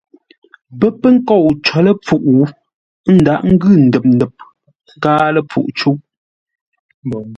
Pə́ 0.79 0.91
pə́ 1.01 1.11
kôu 1.27 1.47
có 1.65 1.77
ləpfuʼ, 1.85 2.23
ə́ 3.07 3.11
ndághʼ 3.19 3.43
ngʉ 3.53 3.69
ndəp-ndəp 3.87 4.35
káa 5.03 5.33
ləpfuʼ 5.35 5.67
cûʼ. 5.77 5.97